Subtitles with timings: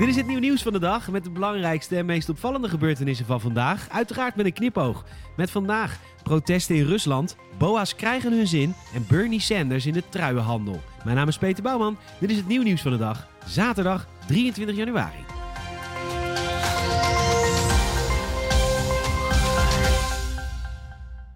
[0.00, 3.26] Dit is het nieuw nieuws van de dag met de belangrijkste en meest opvallende gebeurtenissen
[3.26, 3.88] van vandaag.
[3.90, 5.04] Uiteraard met een knipoog.
[5.36, 10.80] Met vandaag protesten in Rusland, boa's krijgen hun zin en Bernie Sanders in de truienhandel.
[11.04, 11.98] Mijn naam is Peter Bouwman.
[12.18, 13.28] Dit is het nieuw nieuws van de dag.
[13.46, 15.29] Zaterdag 23 januari.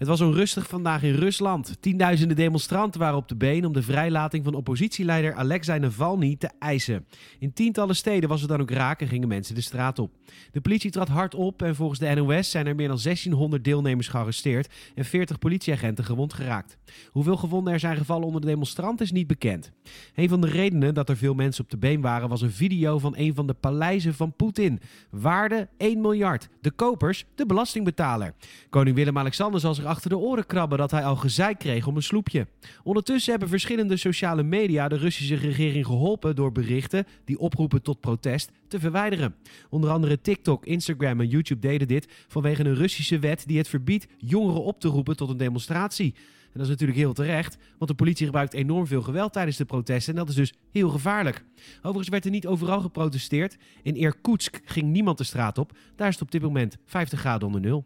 [0.00, 1.76] Het was onrustig vandaag in Rusland.
[1.80, 7.06] Tienduizenden demonstranten waren op de been om de vrijlating van oppositieleider Alexei Navalny te eisen.
[7.38, 10.12] In tientallen steden was het dan ook raak en gingen mensen de straat op.
[10.52, 14.08] De politie trad hard op en volgens de NOS zijn er meer dan 1600 deelnemers
[14.08, 16.78] gearresteerd en 40 politieagenten gewond geraakt.
[17.10, 19.72] Hoeveel gewonden er zijn gevallen onder de demonstranten is niet bekend.
[20.14, 22.98] Een van de redenen dat er veel mensen op de been waren was een video
[22.98, 24.80] van een van de paleizen van Poetin.
[25.10, 26.48] Waarde 1 miljard.
[26.60, 28.34] De kopers, de belastingbetaler.
[28.70, 32.02] Koning Willem-Alexander zal zich achter de oren krabben dat hij al gezeik kreeg om een
[32.02, 32.46] sloepje.
[32.82, 38.50] Ondertussen hebben verschillende sociale media de Russische regering geholpen door berichten die oproepen tot protest
[38.68, 39.34] te verwijderen.
[39.70, 44.06] Onder andere TikTok, Instagram en YouTube deden dit vanwege een Russische wet die het verbiedt
[44.18, 46.14] jongeren op te roepen tot een demonstratie.
[46.52, 49.64] En dat is natuurlijk heel terecht, want de politie gebruikt enorm veel geweld tijdens de
[49.64, 51.44] protesten en dat is dus heel gevaarlijk.
[51.76, 53.56] Overigens werd er niet overal geprotesteerd.
[53.82, 55.72] In Irkutsk ging niemand de straat op.
[55.96, 57.84] Daar is het op dit moment 50 graden onder nul.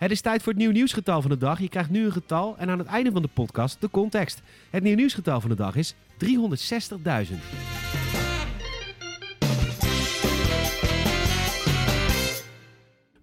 [0.00, 1.60] Het is tijd voor het nieuw nieuwsgetal van de dag.
[1.60, 4.40] Je krijgt nu een getal en aan het einde van de podcast de context.
[4.70, 5.98] Het nieuw nieuwsgetal van de dag is 360.000.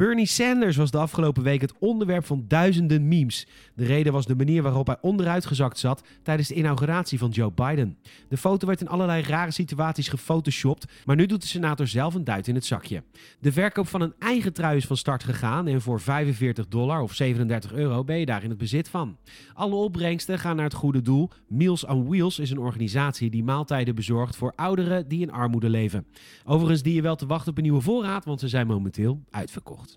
[0.00, 3.46] Bernie Sanders was de afgelopen week het onderwerp van duizenden memes.
[3.74, 7.98] De reden was de manier waarop hij onderuitgezakt zat tijdens de inauguratie van Joe Biden.
[8.28, 12.24] De foto werd in allerlei rare situaties gefotoshopt, maar nu doet de senator zelf een
[12.24, 13.02] duit in het zakje.
[13.40, 17.14] De verkoop van een eigen trui is van start gegaan en voor 45 dollar of
[17.14, 19.16] 37 euro ben je daar in het bezit van.
[19.54, 21.30] Alle opbrengsten gaan naar het goede doel.
[21.48, 26.06] Meals on Wheels is een organisatie die maaltijden bezorgt voor ouderen die in armoede leven.
[26.44, 29.89] Overigens die je wel te wachten op een nieuwe voorraad, want ze zijn momenteel uitverkocht.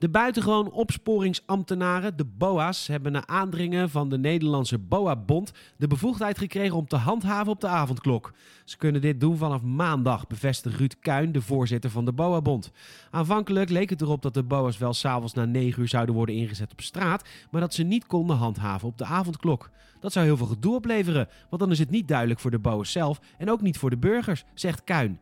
[0.00, 6.76] De buitengewoon opsporingsambtenaren, de BOA's, hebben na aandringen van de Nederlandse BOA-bond de bevoegdheid gekregen
[6.76, 8.32] om te handhaven op de avondklok.
[8.64, 12.70] Ze kunnen dit doen vanaf maandag, bevestigt Ruud Kuin, de voorzitter van de BOA-bond.
[13.10, 16.72] Aanvankelijk leek het erop dat de BOA's wel s'avonds na 9 uur zouden worden ingezet
[16.72, 19.70] op straat, maar dat ze niet konden handhaven op de avondklok.
[19.98, 22.92] Dat zou heel veel gedoe opleveren, want dan is het niet duidelijk voor de BOA's
[22.92, 25.18] zelf en ook niet voor de burgers, zegt Kuin.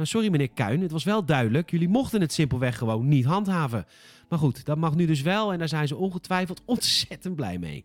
[0.00, 1.70] Nou, sorry meneer Kuin, het was wel duidelijk.
[1.70, 3.86] Jullie mochten het simpelweg gewoon niet handhaven.
[4.28, 7.84] Maar goed, dat mag nu dus wel en daar zijn ze ongetwijfeld ontzettend blij mee.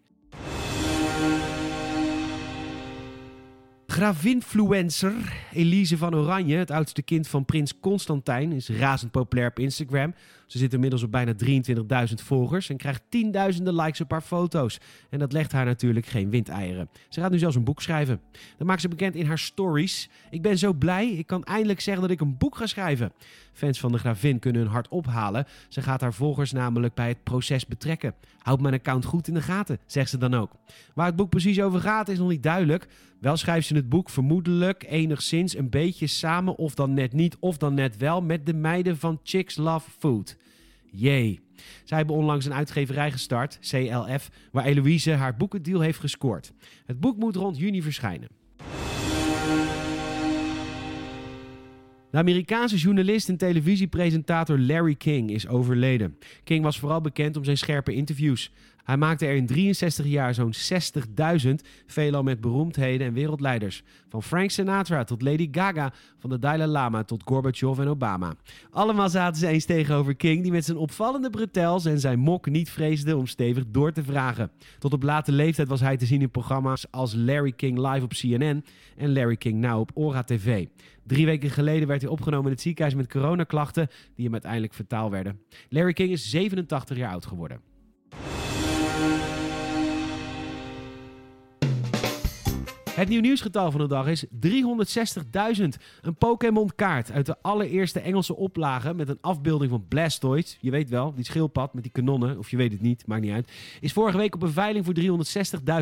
[3.95, 5.13] Gravinfluencer
[5.53, 10.13] Elise van Oranje, het oudste kind van prins Constantijn, is razend populair op Instagram.
[10.45, 14.79] Ze zit inmiddels op bijna 23.000 volgers en krijgt tienduizenden likes op haar foto's.
[15.09, 16.89] En dat legt haar natuurlijk geen windeieren.
[17.09, 18.21] Ze gaat nu zelfs een boek schrijven.
[18.57, 20.09] Dat maakt ze bekend in haar stories.
[20.29, 23.11] Ik ben zo blij, ik kan eindelijk zeggen dat ik een boek ga schrijven.
[23.53, 25.45] Fans van de gravin kunnen hun hart ophalen.
[25.69, 28.13] Ze gaat haar volgers namelijk bij het proces betrekken.
[28.39, 30.51] Houd mijn account goed in de gaten, zegt ze dan ook.
[30.93, 32.87] Waar het boek precies over gaat is nog niet duidelijk.
[33.19, 37.57] Wel schrijft ze het boek vermoedelijk enigszins een beetje samen, of dan net niet, of
[37.57, 40.37] dan net wel, met de meiden van Chicks Love Food.
[40.91, 41.39] Jee.
[41.83, 46.53] Zij hebben onlangs een uitgeverij gestart, CLF, waar Eloïse haar boekendeal heeft gescoord.
[46.85, 48.27] Het boek moet rond juni verschijnen.
[52.15, 56.17] De Amerikaanse journalist en televisiepresentator Larry King is overleden.
[56.43, 58.51] King was vooral bekend om zijn scherpe interviews.
[58.85, 60.53] Hij maakte er in 63 jaar zo'n
[61.45, 61.49] 60.000,
[61.85, 63.83] veelal met beroemdheden en wereldleiders.
[64.09, 68.35] Van Frank Sinatra tot Lady Gaga, van de Dalai Lama tot Gorbachev en Obama.
[68.71, 72.69] Allemaal zaten ze eens tegenover King, die met zijn opvallende bretels en zijn mok niet
[72.69, 74.51] vreesde om stevig door te vragen.
[74.79, 78.13] Tot op late leeftijd was hij te zien in programma's als Larry King Live op
[78.13, 78.65] CNN
[78.97, 80.65] en Larry King Now op Ora TV.
[81.03, 85.11] Drie weken geleden werd hij opgenomen in het ziekenhuis met coronaklachten, die hem uiteindelijk vertaal
[85.11, 85.39] werden.
[85.69, 87.74] Larry King is 87 jaar oud geworden.
[88.95, 89.34] thank you
[92.95, 94.31] Het nieuw nieuwsgetal van de dag is 360.000.
[96.01, 100.57] Een Pokémon kaart uit de allereerste Engelse oplage met een afbeelding van Blastoise.
[100.59, 103.31] Je weet wel, die schildpad met die kanonnen, of je weet het niet, maakt niet
[103.31, 103.51] uit.
[103.79, 104.93] Is vorige week op een veiling voor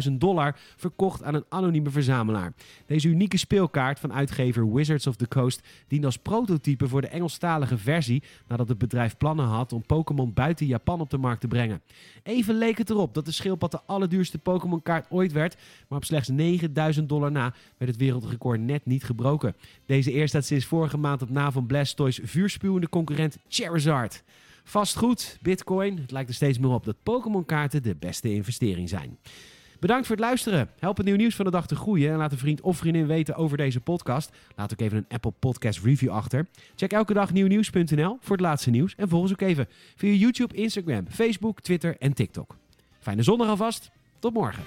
[0.08, 2.54] 360.000 dollar verkocht aan een anonieme verzamelaar.
[2.86, 7.78] Deze unieke speelkaart van uitgever Wizards of the Coast dient als prototype voor de Engelstalige
[7.78, 11.82] versie nadat het bedrijf plannen had om Pokémon buiten Japan op de markt te brengen.
[12.24, 15.56] Even leek het erop dat de schildpad de allerduurste Pokémon kaart ooit werd,
[15.88, 19.56] maar op slechts 9000 dollar na werd het wereldrecord net niet gebroken.
[19.86, 24.24] Deze eer staat sinds vorige maand op na van Blastoise vuurspuwende concurrent Charizard.
[24.64, 29.18] Vastgoed, bitcoin, het lijkt er steeds meer op dat Pokémon kaarten de beste investering zijn.
[29.84, 30.70] Bedankt voor het luisteren.
[30.80, 33.08] Help het nieuw nieuws van de dag te groeien en laat een vriend of vriendin
[33.08, 34.32] weten over deze podcast.
[34.56, 36.48] Laat ook even een Apple Podcast review achter.
[36.76, 40.56] Check elke dag nieuwnieuws.nl voor het laatste nieuws en volg ons ook even via YouTube,
[40.56, 42.58] Instagram, Facebook, Twitter en TikTok.
[43.00, 43.92] Fijne zondag alvast.
[44.20, 44.64] Tot morgen.